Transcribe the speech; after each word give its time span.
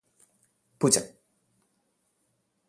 പൂച്ച 0.81 0.97